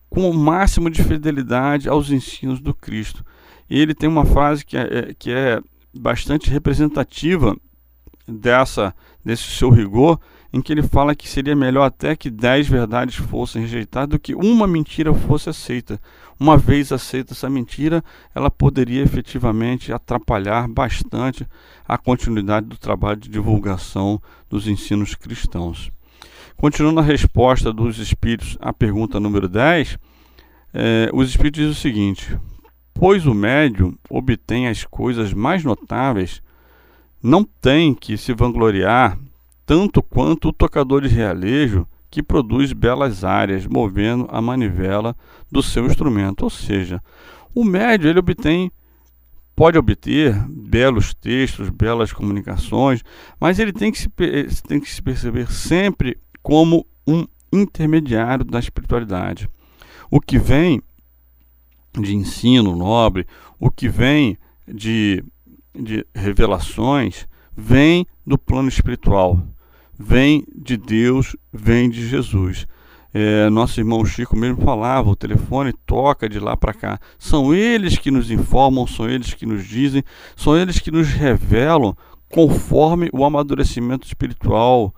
com 0.09 0.29
o 0.29 0.33
máximo 0.33 0.89
de 0.89 1.03
fidelidade 1.03 1.89
aos 1.89 2.09
ensinos 2.09 2.59
do 2.59 2.73
Cristo. 2.73 3.25
E 3.69 3.79
ele 3.79 3.93
tem 3.93 4.07
uma 4.07 4.25
frase 4.25 4.63
que 4.63 4.77
é, 4.77 4.81
é 4.81 5.13
que 5.13 5.31
é 5.31 5.59
bastante 5.93 6.49
representativa 6.49 7.55
dessa 8.27 8.93
desse 9.23 9.43
seu 9.43 9.69
rigor, 9.69 10.19
em 10.55 10.61
que 10.61 10.71
ele 10.71 10.81
fala 10.81 11.13
que 11.13 11.27
seria 11.27 11.53
melhor 11.53 11.83
até 11.83 12.15
que 12.15 12.29
dez 12.29 12.65
verdades 12.65 13.17
fossem 13.17 13.63
rejeitadas 13.63 14.11
do 14.11 14.19
que 14.19 14.33
uma 14.33 14.65
mentira 14.65 15.13
fosse 15.13 15.49
aceita. 15.49 15.99
Uma 16.39 16.55
vez 16.55 16.93
aceita 16.93 17.33
essa 17.33 17.49
mentira, 17.49 18.01
ela 18.33 18.49
poderia 18.49 19.03
efetivamente 19.03 19.91
atrapalhar 19.91 20.65
bastante 20.69 21.45
a 21.85 21.97
continuidade 21.97 22.67
do 22.67 22.77
trabalho 22.77 23.19
de 23.19 23.27
divulgação 23.27 24.21
dos 24.49 24.65
ensinos 24.65 25.13
cristãos. 25.13 25.91
Continuando 26.55 27.01
a 27.01 27.03
resposta 27.03 27.73
dos 27.73 27.99
espíritos 27.99 28.57
à 28.61 28.71
pergunta 28.71 29.19
número 29.19 29.49
10, 29.49 29.97
eh, 30.73 31.09
os 31.11 31.27
espíritos 31.27 31.59
dizem 31.59 31.73
o 31.73 31.75
seguinte: 31.75 32.39
Pois 32.93 33.25
o 33.25 33.33
médium 33.33 33.93
obtém 34.09 34.69
as 34.69 34.85
coisas 34.85 35.33
mais 35.33 35.65
notáveis, 35.65 36.41
não 37.21 37.43
tem 37.43 37.93
que 37.93 38.15
se 38.15 38.31
vangloriar 38.31 39.17
tanto 39.65 40.01
quanto 40.03 40.49
o 40.49 40.53
tocador 40.53 41.01
de 41.01 41.07
realejo 41.07 41.87
que 42.09 42.21
produz 42.21 42.71
belas 42.71 43.23
áreas 43.23 43.65
movendo 43.65 44.27
a 44.29 44.41
manivela 44.41 45.15
do 45.51 45.61
seu 45.61 45.85
instrumento. 45.85 46.43
Ou 46.43 46.49
seja, 46.49 47.01
o 47.53 47.63
médio 47.63 48.09
ele 48.09 48.19
obtém 48.19 48.71
pode 49.55 49.77
obter 49.77 50.33
belos 50.49 51.13
textos, 51.13 51.69
belas 51.69 52.13
comunicações, 52.13 53.01
mas 53.39 53.57
ele 53.57 53.71
tem 53.73 53.91
que 53.91 53.99
se, 53.99 54.09
tem 54.67 54.79
que 54.79 54.89
se 54.89 55.01
perceber 55.01 55.51
sempre 55.51 56.17
como 56.43 56.85
um 57.07 57.25
intermediário 57.51 58.45
da 58.45 58.59
espiritualidade. 58.59 59.49
O 60.11 60.19
que 60.19 60.37
vem 60.37 60.81
de 61.99 62.15
ensino 62.15 62.75
nobre, 62.75 63.25
o 63.59 63.71
que 63.71 63.87
vem 63.87 64.37
de, 64.67 65.23
de 65.73 66.05
revelações, 66.13 67.25
vem 67.55 68.05
do 68.25 68.37
plano 68.37 68.67
espiritual 68.67 69.41
vem 69.97 70.45
de 70.55 70.77
Deus, 70.77 71.35
vem 71.51 71.89
de 71.89 72.07
Jesus. 72.07 72.67
É, 73.13 73.49
nosso 73.49 73.79
irmão 73.79 74.05
Chico 74.05 74.35
mesmo 74.35 74.61
falava, 74.61 75.09
o 75.09 75.15
telefone 75.15 75.71
toca 75.85 76.27
de 76.27 76.37
lá 76.37 76.57
para 76.57 76.73
cá. 76.73 76.99
São 77.17 77.53
eles 77.53 77.97
que 77.97 78.11
nos 78.11 78.29
informam, 78.29 78.85
são 78.85 79.09
eles 79.09 79.33
que 79.33 79.45
nos 79.45 79.65
dizem, 79.65 80.03
são 80.35 80.57
eles 80.57 80.79
que 80.79 80.91
nos 80.91 81.07
revelam 81.07 81.95
conforme 82.29 83.09
o 83.13 83.23
amadurecimento 83.23 84.05
espiritual 84.05 84.93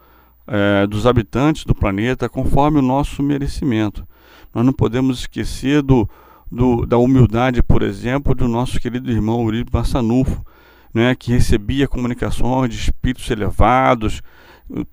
é, 0.48 0.88
dos 0.88 1.06
habitantes 1.06 1.64
do 1.64 1.76
planeta, 1.76 2.28
conforme 2.28 2.80
o 2.80 2.82
nosso 2.82 3.22
merecimento. 3.22 4.08
Nós 4.52 4.66
não 4.66 4.74
podemos 4.74 5.20
esquecer 5.20 5.84
do, 5.84 6.10
do 6.52 6.88
da 6.88 6.98
humildade, 6.98 7.62
por 7.62 7.84
exemplo, 7.84 8.34
do 8.34 8.48
nosso 8.48 8.80
querido 8.80 9.12
irmão 9.12 9.44
Uribe 9.44 9.70
Massanufo, 9.72 10.44
né, 10.92 11.14
que 11.14 11.32
recebia 11.32 11.88
comunicações 11.88 12.74
de 12.74 12.80
espíritos 12.80 13.30
elevados, 13.30 14.24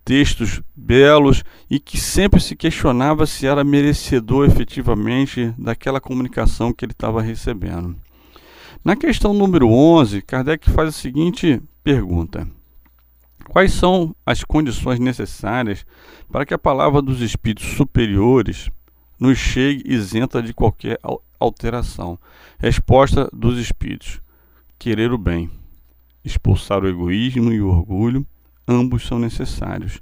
textos 0.05 0.63
belos 0.75 1.43
e 1.71 1.79
que 1.79 1.99
sempre 1.99 2.41
se 2.41 2.55
questionava 2.55 3.27
se 3.27 3.47
era 3.47 3.65
merecedor 3.65 4.47
efetivamente 4.47 5.55
daquela 5.59 6.01
comunicação 6.01 6.73
que 6.73 6.85
ele 6.85 6.93
estava 6.93 7.21
recebendo. 7.21 7.97
Na 8.85 8.95
questão 8.95 9.33
número 9.33 9.69
11, 9.69 10.23
Kardec 10.23 10.71
faz 10.71 10.91
a 10.91 10.93
seguinte 10.93 11.61
pergunta: 11.83 12.47
Quais 13.49 13.73
são 13.73 14.15
as 14.25 14.45
condições 14.45 14.99
necessárias 14.99 15.85
para 16.31 16.45
que 16.45 16.55
a 16.55 16.59
palavra 16.59 17.01
dos 17.01 17.21
espíritos 17.21 17.67
superiores 17.77 18.71
nos 19.19 19.39
chegue 19.39 19.83
isenta 19.87 20.43
de 20.43 20.53
qualquer 20.53 20.99
alteração. 21.39 22.19
Resposta 22.59 23.29
dos 23.33 23.59
espíritos: 23.59 24.21
querer 24.79 25.13
o 25.13 25.19
bem, 25.19 25.51
expulsar 26.25 26.83
o 26.83 26.89
egoísmo 26.89 27.53
e 27.53 27.61
o 27.61 27.69
orgulho, 27.69 28.27
ambos 28.67 29.07
são 29.07 29.19
necessários. 29.19 30.01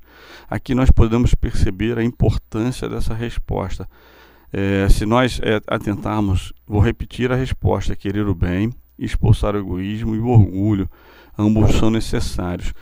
Aqui 0.49 0.75
nós 0.75 0.91
podemos 0.91 1.35
perceber 1.35 1.99
a 1.99 2.05
importância 2.05 2.89
dessa 2.89 3.15
resposta. 3.15 3.89
É, 4.53 4.87
se 4.89 5.07
nós 5.07 5.41
é, 5.43 5.61
atentarmos, 5.67 6.53
vou 6.67 6.81
repetir 6.81 7.33
a 7.33 7.37
resposta: 7.37 7.97
querer 7.97 8.27
o 8.27 8.35
bem, 8.35 8.73
expulsar 8.99 9.55
o 9.55 9.59
egoísmo 9.59 10.15
e 10.15 10.19
o 10.19 10.29
orgulho, 10.29 10.89
ambos 11.39 11.75
são 11.77 11.91
necessários. 11.91 12.73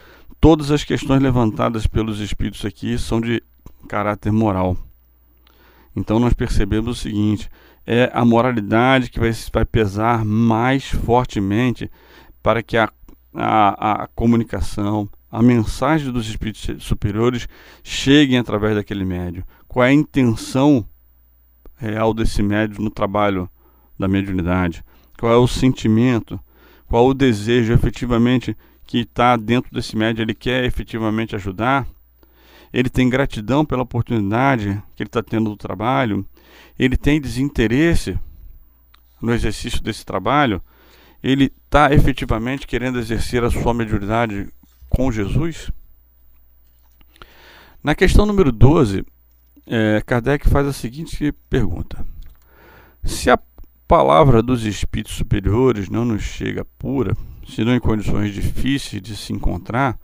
Todas 0.41 0.71
as 0.71 0.85
questões 0.85 1.23
levantadas 1.23 1.87
pelos 1.87 2.19
espíritos 2.21 2.65
aqui 2.65 2.99
são 2.99 3.21
de 3.21 3.43
caráter 3.89 4.33
moral. 4.33 4.77
Então 5.95 6.19
nós 6.19 6.33
percebemos 6.33 6.99
o 6.99 7.01
seguinte: 7.01 7.49
é 7.87 8.11
a 8.13 8.25
moralidade 8.25 9.11
que 9.11 9.21
vai, 9.21 9.31
vai 9.53 9.65
pesar 9.65 10.25
mais 10.25 10.87
fortemente 10.87 11.91
para 12.43 12.63
que 12.63 12.77
a, 12.77 12.91
a, 13.35 14.05
a 14.05 14.07
comunicação, 14.09 15.09
a 15.31 15.43
mensagem 15.43 16.11
dos 16.11 16.29
espíritos 16.29 16.83
superiores 16.83 17.49
cheguem 17.85 18.39
através 18.39 18.75
daquele 18.75 19.05
médio. 19.05 19.45
Qual 19.69 19.85
é 19.85 19.91
a 19.91 19.93
intenção 19.93 20.85
real 21.77 22.13
desse 22.13 22.43
médio 22.43 22.83
no 22.83 22.91
trabalho 22.91 23.49
da 23.99 24.09
mediunidade? 24.09 24.85
Qual 25.19 25.33
é 25.33 25.37
o 25.37 25.47
sentimento? 25.47 26.41
Qual 26.87 27.07
o 27.07 27.15
desejo 27.15 27.73
efetivamente 27.73 28.57
que 28.85 28.99
está 28.99 29.37
dentro 29.37 29.73
desse 29.73 29.97
médio? 29.97 30.23
Ele 30.23 30.35
quer 30.35 30.65
efetivamente 30.65 31.37
ajudar? 31.37 31.87
Ele 32.73 32.89
tem 32.89 33.09
gratidão 33.09 33.65
pela 33.65 33.83
oportunidade 33.83 34.83
que 34.97 35.03
ele 35.03 35.09
está 35.09 35.23
tendo 35.23 35.51
do 35.51 35.57
trabalho? 35.57 36.27
Ele 36.79 36.97
tem 36.97 37.21
desinteresse 37.21 38.19
no 39.23 39.33
exercício 39.33 39.83
desse 39.83 40.05
trabalho? 40.05 40.61
Ele 41.23 41.53
está 41.65 41.93
efetivamente 41.93 42.67
querendo 42.67 42.99
exercer 42.99 43.45
a 43.45 43.51
sua 43.51 43.75
mediunidade 43.75 44.49
com 44.91 45.11
Jesus? 45.11 45.71
Na 47.83 47.95
questão 47.95 48.27
número 48.27 48.53
12, 48.53 49.07
é, 49.67 50.03
Kardec 50.05 50.47
faz 50.51 50.67
a 50.67 50.73
seguinte 50.73 51.33
pergunta: 51.49 52.05
Se 53.03 53.31
a 53.31 53.39
palavra 53.89 54.43
dos 54.43 54.67
espíritos 54.67 55.15
superiores 55.15 55.89
não 55.89 56.05
nos 56.05 56.23
chega 56.23 56.67
pura, 56.79 57.17
senão 57.49 57.75
em 57.75 57.81
condições 57.81 58.35
difíceis 58.35 59.01
de 59.01 59.17
se 59.17 59.33
encontrar, 59.33 59.99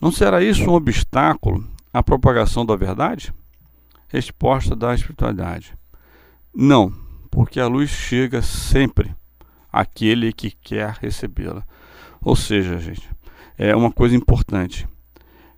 não 0.00 0.10
será 0.10 0.42
isso 0.42 0.68
um 0.68 0.74
obstáculo 0.74 1.64
à 1.92 2.02
propagação 2.02 2.66
da 2.66 2.74
verdade? 2.74 3.32
Resposta 4.08 4.74
da 4.74 4.94
espiritualidade: 4.94 5.76
Não, 6.52 6.92
porque 7.30 7.60
a 7.60 7.68
luz 7.68 7.90
chega 7.90 8.42
sempre 8.42 9.14
àquele 9.70 10.32
que 10.32 10.50
quer 10.50 10.96
recebê-la. 11.00 11.64
Ou 12.20 12.34
seja, 12.34 12.78
gente, 12.78 13.08
é 13.56 13.74
uma 13.74 13.90
coisa 13.90 14.16
importante 14.16 14.86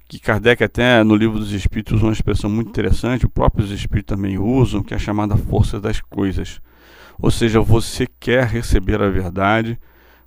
que 0.08 0.20
Kardec 0.20 0.62
até 0.62 1.02
no 1.02 1.16
livro 1.16 1.38
dos 1.38 1.52
Espíritos 1.52 1.94
usa 1.94 2.06
uma 2.06 2.12
expressão 2.12 2.48
muito 2.48 2.68
interessante, 2.68 3.26
os 3.26 3.32
próprios 3.32 3.70
Espíritos 3.70 4.14
também 4.14 4.38
usam, 4.38 4.82
que 4.82 4.94
é 4.94 4.96
a 4.96 5.00
chamada 5.00 5.36
força 5.36 5.80
das 5.80 6.00
coisas. 6.00 6.60
Ou 7.18 7.30
seja, 7.30 7.60
você 7.60 8.06
quer 8.20 8.46
receber 8.46 9.02
a 9.02 9.08
verdade, 9.08 9.78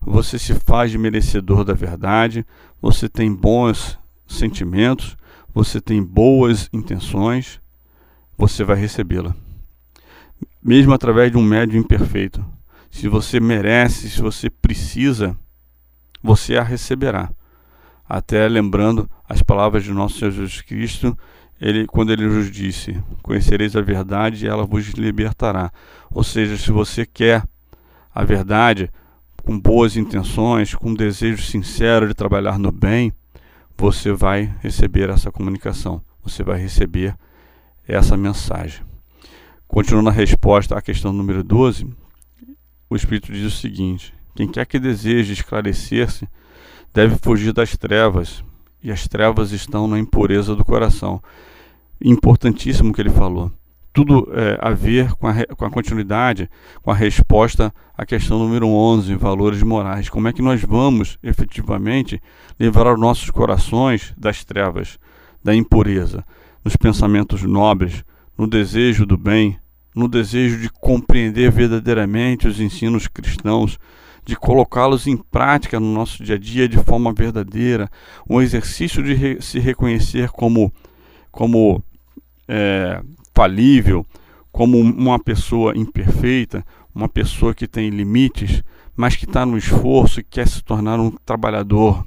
você 0.01 0.37
se 0.37 0.53
faz 0.53 0.93
merecedor 0.95 1.63
da 1.63 1.73
verdade, 1.73 2.45
você 2.81 3.07
tem 3.07 3.33
bons 3.33 3.97
sentimentos, 4.27 5.15
você 5.53 5.79
tem 5.79 6.03
boas 6.03 6.69
intenções, 6.73 7.61
você 8.37 8.63
vai 8.63 8.77
recebê-la. 8.77 9.33
Mesmo 10.61 10.93
através 10.93 11.31
de 11.31 11.37
um 11.37 11.43
médio 11.43 11.79
imperfeito. 11.79 12.43
Se 12.91 13.07
você 13.07 13.39
merece, 13.39 14.09
se 14.09 14.21
você 14.21 14.49
precisa, 14.49 15.37
você 16.21 16.57
a 16.57 16.63
receberá 16.63 17.29
até 18.09 18.47
lembrando 18.47 19.07
as 19.29 19.43
palavras 19.43 19.83
de 19.83 19.91
nosso 19.91 20.17
Senhor 20.17 20.31
Jesus 20.31 20.61
Cristo, 20.61 21.15
ele, 21.61 21.85
quando 21.85 22.11
ele 22.11 22.25
nos 22.25 22.49
disse: 22.49 22.99
Conhecereis 23.21 23.75
a 23.75 23.81
verdade 23.81 24.45
e 24.45 24.47
ela 24.49 24.65
vos 24.65 24.87
libertará. 24.93 25.71
Ou 26.09 26.23
seja, 26.23 26.57
se 26.57 26.71
você 26.71 27.05
quer 27.05 27.43
a 28.13 28.23
verdade 28.23 28.91
com 29.43 29.59
boas 29.59 29.95
intenções, 29.95 30.73
com 30.73 30.89
um 30.89 30.95
desejo 30.95 31.43
sincero 31.43 32.07
de 32.07 32.15
trabalhar 32.15 32.57
no 32.57 32.71
bem, 32.71 33.13
você 33.77 34.11
vai 34.11 34.53
receber 34.61 35.09
essa 35.09 35.31
comunicação, 35.31 36.01
você 36.23 36.43
vai 36.43 36.59
receber 36.59 37.15
essa 37.87 38.17
mensagem. 38.17 38.81
Continuando 39.67 40.09
a 40.09 40.13
resposta 40.13 40.75
à 40.75 40.81
questão 40.81 41.13
número 41.13 41.43
12, 41.43 41.87
o 42.89 42.95
Espírito 42.95 43.31
diz 43.31 43.53
o 43.53 43.55
seguinte: 43.55 44.13
Quem 44.35 44.47
quer 44.47 44.65
que 44.65 44.79
deseje 44.79 45.33
esclarecer-se 45.33 46.27
deve 46.93 47.15
fugir 47.17 47.53
das 47.53 47.75
trevas, 47.75 48.43
e 48.81 48.91
as 48.91 49.07
trevas 49.07 49.51
estão 49.51 49.87
na 49.87 49.99
impureza 49.99 50.55
do 50.55 50.63
coração. 50.63 51.21
Importantíssimo 52.01 52.93
que 52.93 53.01
ele 53.01 53.09
falou. 53.09 53.51
Tudo 53.91 54.29
é, 54.31 54.57
a 54.61 54.69
ver 54.71 55.13
com 55.13 55.27
a, 55.27 55.45
com 55.45 55.65
a 55.65 55.69
continuidade, 55.69 56.49
com 56.81 56.91
a 56.91 56.95
resposta 56.95 57.73
à 57.97 58.05
questão 58.05 58.39
número 58.39 58.67
11, 58.67 59.15
valores 59.15 59.61
morais. 59.63 60.07
Como 60.07 60.27
é 60.27 60.33
que 60.33 60.41
nós 60.41 60.61
vamos 60.61 61.17
efetivamente 61.21 62.21
livrar 62.59 62.93
os 62.93 62.99
nossos 62.99 63.29
corações 63.29 64.13
das 64.17 64.45
trevas, 64.45 64.97
da 65.43 65.53
impureza, 65.53 66.23
nos 66.63 66.75
pensamentos 66.75 67.43
nobres, 67.43 68.03
no 68.37 68.47
desejo 68.47 69.05
do 69.05 69.17
bem, 69.17 69.59
no 69.95 70.07
desejo 70.07 70.59
de 70.59 70.69
compreender 70.69 71.51
verdadeiramente 71.51 72.47
os 72.47 72.59
ensinos 72.59 73.07
cristãos, 73.07 73.77
de 74.25 74.35
colocá-los 74.35 75.07
em 75.07 75.17
prática 75.17 75.79
no 75.79 75.91
nosso 75.93 76.23
dia 76.23 76.35
a 76.35 76.37
dia 76.37 76.69
de 76.69 76.77
forma 76.77 77.11
verdadeira, 77.13 77.89
um 78.29 78.41
exercício 78.41 79.01
de 79.01 79.13
re 79.13 79.41
se 79.41 79.59
reconhecer 79.59 80.29
como, 80.29 80.71
como 81.31 81.83
é, 82.47 83.01
falível, 83.33 84.05
como 84.51 84.77
uma 84.79 85.17
pessoa 85.17 85.75
imperfeita, 85.75 86.65
uma 86.93 87.07
pessoa 87.07 87.53
que 87.53 87.67
tem 87.67 87.89
limites, 87.89 88.63
mas 88.95 89.15
que 89.15 89.25
está 89.25 89.45
no 89.45 89.57
esforço 89.57 90.19
e 90.19 90.23
quer 90.23 90.47
se 90.47 90.63
tornar 90.63 90.99
um 90.99 91.11
trabalhador 91.25 92.05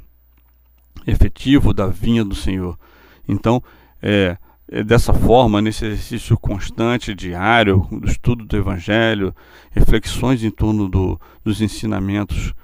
efetivo 1.07 1.73
da 1.73 1.87
vinha 1.87 2.25
do 2.25 2.35
Senhor. 2.35 2.79
Então, 3.27 3.63
é, 4.01 4.37
dessa 4.85 5.13
forma, 5.13 5.61
nesse 5.61 5.85
exercício 5.85 6.39
constante, 6.39 7.15
diário, 7.15 7.87
do 7.91 8.09
estudo 8.09 8.45
do 8.45 8.57
Evangelho, 8.57 9.35
reflexões 9.71 10.43
em 10.43 10.51
torno 10.51 10.89
do, 10.89 11.21
dos 11.45 11.61
ensinamentos 11.61 12.55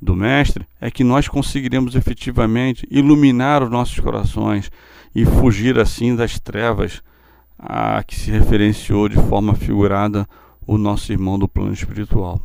do 0.00 0.14
Mestre, 0.14 0.66
é 0.80 0.90
que 0.90 1.02
nós 1.02 1.28
conseguiremos 1.28 1.94
efetivamente 1.94 2.86
iluminar 2.90 3.62
os 3.62 3.70
nossos 3.70 3.98
corações 3.98 4.70
e 5.14 5.24
fugir 5.24 5.78
assim 5.78 6.14
das 6.14 6.38
trevas 6.38 7.02
a 7.58 8.02
que 8.02 8.14
se 8.14 8.30
referenciou 8.30 9.08
de 9.08 9.16
forma 9.16 9.54
figurada 9.54 10.26
o 10.66 10.76
nosso 10.76 11.12
irmão 11.12 11.38
do 11.38 11.48
plano 11.48 11.72
espiritual. 11.72 12.40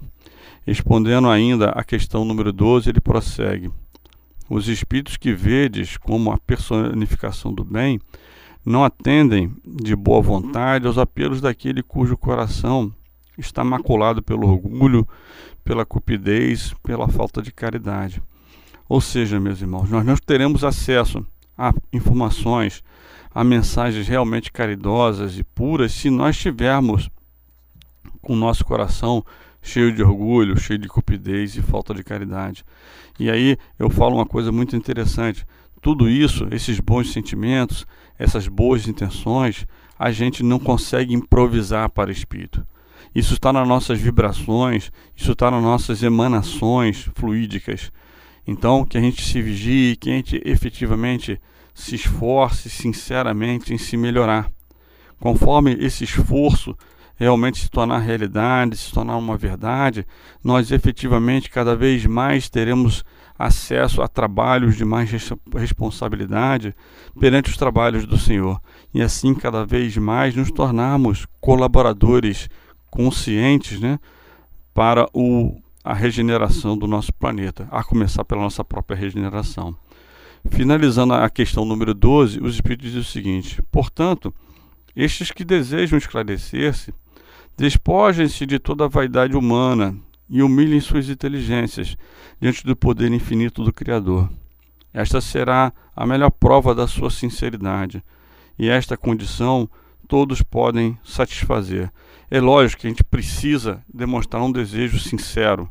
Respondendo 0.65 1.29
ainda 1.29 1.69
à 1.69 1.83
questão 1.83 2.23
número 2.23 2.53
12, 2.53 2.89
ele 2.89 3.01
prossegue: 3.01 3.71
Os 4.49 4.67
espíritos 4.67 5.17
que 5.17 5.33
vedes 5.33 5.97
como 5.97 6.31
a 6.31 6.37
personificação 6.37 7.53
do 7.53 7.63
bem 7.63 7.99
não 8.69 8.83
atendem 8.83 9.51
de 9.65 9.95
boa 9.95 10.21
vontade 10.21 10.85
aos 10.85 10.99
apelos 10.99 11.41
daquele 11.41 11.81
cujo 11.81 12.15
coração 12.15 12.93
está 13.35 13.63
maculado 13.63 14.21
pelo 14.21 14.47
orgulho, 14.47 15.07
pela 15.63 15.83
cupidez, 15.83 16.75
pela 16.83 17.07
falta 17.07 17.41
de 17.41 17.51
caridade. 17.51 18.21
Ou 18.87 19.01
seja, 19.01 19.39
meus 19.39 19.59
irmãos, 19.59 19.89
nós 19.89 20.05
não 20.05 20.15
teremos 20.15 20.63
acesso 20.63 21.25
a 21.57 21.73
informações, 21.91 22.83
a 23.33 23.43
mensagens 23.43 24.07
realmente 24.07 24.51
caridosas 24.51 25.35
e 25.39 25.43
puras 25.43 25.91
se 25.91 26.11
nós 26.11 26.37
tivermos 26.37 27.09
com 28.21 28.33
o 28.33 28.35
nosso 28.35 28.63
coração 28.63 29.25
cheio 29.63 29.91
de 29.91 30.03
orgulho, 30.03 30.59
cheio 30.59 30.77
de 30.77 30.87
cupidez 30.87 31.55
e 31.55 31.61
falta 31.63 31.91
de 31.91 32.03
caridade. 32.03 32.63
E 33.19 33.31
aí 33.31 33.57
eu 33.79 33.89
falo 33.89 34.17
uma 34.17 34.27
coisa 34.27 34.51
muito 34.51 34.75
interessante. 34.75 35.43
Tudo 35.81 36.09
isso, 36.09 36.47
esses 36.51 36.79
bons 36.79 37.11
sentimentos, 37.11 37.85
essas 38.17 38.47
boas 38.47 38.87
intenções, 38.87 39.65
a 39.97 40.11
gente 40.11 40.43
não 40.43 40.59
consegue 40.59 41.13
improvisar 41.13 41.89
para 41.89 42.09
o 42.09 42.13
espírito. 42.13 42.65
Isso 43.13 43.33
está 43.33 43.51
nas 43.51 43.67
nossas 43.67 43.99
vibrações, 43.99 44.91
isso 45.15 45.31
está 45.31 45.49
nas 45.49 45.63
nossas 45.63 46.03
emanações 46.03 47.09
fluídicas. 47.15 47.91
Então, 48.45 48.85
que 48.85 48.97
a 48.97 49.01
gente 49.01 49.23
se 49.23 49.41
vigie, 49.41 49.95
que 49.95 50.09
a 50.09 50.13
gente 50.13 50.41
efetivamente 50.45 51.39
se 51.73 51.95
esforce 51.95 52.69
sinceramente 52.69 53.73
em 53.73 53.77
se 53.77 53.95
melhorar. 53.95 54.51
Conforme 55.19 55.73
esse 55.79 56.03
esforço 56.03 56.77
realmente 57.15 57.59
se 57.59 57.69
tornar 57.69 57.99
realidade, 57.99 58.77
se 58.77 58.91
tornar 58.91 59.17
uma 59.17 59.37
verdade, 59.37 60.05
nós 60.43 60.71
efetivamente 60.71 61.49
cada 61.49 61.75
vez 61.75 62.05
mais 62.05 62.49
teremos 62.49 63.03
acesso 63.39 64.01
a 64.01 64.07
trabalhos 64.09 64.75
de 64.75 64.83
mais 64.83 65.09
responsabilidade 65.55 66.75
perante 67.17 67.49
os 67.49 67.55
trabalhos 67.55 68.05
do 68.05 68.17
Senhor 68.17 68.59
e 68.93 69.01
assim 69.01 69.33
cada 69.33 69.65
vez 69.65 69.95
mais 69.95 70.35
nos 70.35 70.51
tornarmos 70.51 71.25
colaboradores 71.39 72.49
conscientes 72.91 73.79
né, 73.79 73.97
para 74.73 75.07
o, 75.13 75.57
a 75.81 75.93
regeneração 75.93 76.77
do 76.77 76.85
nosso 76.85 77.13
planeta, 77.13 77.65
a 77.71 77.81
começar 77.81 78.25
pela 78.25 78.41
nossa 78.41 78.63
própria 78.63 78.97
regeneração. 78.97 79.73
Finalizando 80.49 81.13
a 81.13 81.29
questão 81.29 81.63
número 81.63 81.93
12, 81.93 82.41
os 82.41 82.55
Espíritos 82.55 82.87
dizem 82.87 83.01
o 83.01 83.05
seguinte: 83.05 83.61
portanto, 83.71 84.33
estes 84.93 85.31
que 85.31 85.45
desejam 85.45 85.97
esclarecer-se, 85.97 86.93
despojem-se 87.57 88.45
de 88.45 88.59
toda 88.59 88.85
a 88.85 88.89
vaidade 88.89 89.35
humana 89.35 89.95
e 90.29 90.43
humilhem 90.43 90.79
suas 90.79 91.09
inteligências 91.09 91.97
diante 92.39 92.65
do 92.65 92.75
poder 92.75 93.11
infinito 93.11 93.63
do 93.63 93.73
Criador. 93.73 94.29
Esta 94.93 95.21
será 95.21 95.73
a 95.95 96.05
melhor 96.05 96.31
prova 96.31 96.73
da 96.73 96.87
sua 96.87 97.09
sinceridade, 97.09 98.03
e 98.57 98.69
esta 98.69 98.97
condição 98.97 99.69
todos 100.07 100.41
podem 100.41 100.97
satisfazer. 101.03 101.91
É 102.29 102.39
lógico 102.39 102.81
que 102.81 102.87
a 102.87 102.89
gente 102.89 103.03
precisa 103.03 103.83
demonstrar 103.91 104.43
um 104.43 104.51
desejo 104.51 104.99
sincero, 104.99 105.69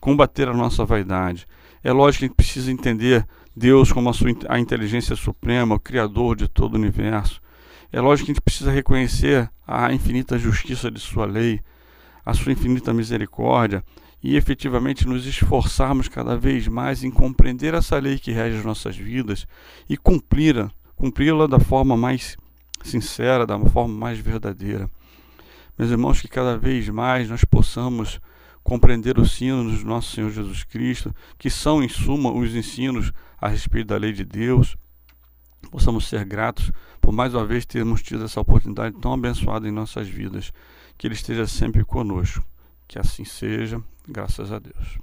combater 0.00 0.48
a 0.48 0.54
nossa 0.54 0.84
vaidade. 0.84 1.46
É 1.82 1.92
lógico 1.92 2.20
que 2.20 2.24
a 2.24 2.28
gente 2.28 2.36
precisa 2.36 2.70
entender 2.70 3.26
Deus 3.54 3.92
como 3.92 4.08
a, 4.08 4.12
sua, 4.12 4.30
a 4.48 4.58
inteligência 4.58 5.14
suprema, 5.14 5.74
o 5.74 5.80
Criador 5.80 6.36
de 6.36 6.48
todo 6.48 6.74
o 6.74 6.78
universo. 6.78 7.40
É 7.92 8.00
lógico 8.00 8.26
que 8.26 8.32
a 8.32 8.34
gente 8.34 8.42
precisa 8.42 8.70
reconhecer 8.70 9.50
a 9.66 9.92
infinita 9.92 10.38
justiça 10.38 10.90
de 10.90 10.98
Sua 10.98 11.26
lei, 11.26 11.60
a 12.24 12.34
Sua 12.34 12.52
infinita 12.52 12.92
misericórdia 12.92 13.84
e 14.22 14.36
efetivamente 14.36 15.06
nos 15.06 15.26
esforçarmos 15.26 16.08
cada 16.08 16.36
vez 16.36 16.68
mais 16.68 17.02
em 17.02 17.10
compreender 17.10 17.74
essa 17.74 17.98
lei 17.98 18.18
que 18.18 18.30
rege 18.30 18.58
as 18.58 18.64
nossas 18.64 18.96
vidas 18.96 19.46
e 19.88 19.96
cumpri-la, 19.96 20.70
cumpri-la 20.94 21.46
da 21.46 21.58
forma 21.58 21.96
mais 21.96 22.36
sincera, 22.84 23.46
da 23.46 23.58
forma 23.58 23.94
mais 23.94 24.18
verdadeira. 24.18 24.88
Meus 25.76 25.90
irmãos, 25.90 26.20
que 26.20 26.28
cada 26.28 26.56
vez 26.56 26.88
mais 26.88 27.28
nós 27.28 27.44
possamos 27.44 28.20
compreender 28.62 29.18
os 29.18 29.32
ensinos 29.32 29.80
do 29.80 29.86
nosso 29.86 30.14
Senhor 30.14 30.30
Jesus 30.30 30.62
Cristo, 30.62 31.14
que 31.36 31.50
são, 31.50 31.82
em 31.82 31.88
suma, 31.88 32.30
os 32.30 32.54
ensinos 32.54 33.12
a 33.40 33.48
respeito 33.48 33.88
da 33.88 33.96
lei 33.96 34.12
de 34.12 34.24
Deus. 34.24 34.76
Possamos 35.70 36.06
ser 36.06 36.24
gratos 36.24 36.70
por 37.00 37.12
mais 37.12 37.34
uma 37.34 37.44
vez 37.44 37.66
termos 37.66 38.02
tido 38.02 38.24
essa 38.24 38.40
oportunidade 38.40 38.96
tão 39.00 39.12
abençoada 39.14 39.66
em 39.66 39.72
nossas 39.72 40.08
vidas. 40.08 40.52
Que 40.96 41.06
Ele 41.06 41.14
esteja 41.14 41.46
sempre 41.46 41.84
conosco. 41.84 42.44
Que 42.86 42.98
assim 42.98 43.24
seja, 43.24 43.82
graças 44.06 44.52
a 44.52 44.58
Deus. 44.58 44.98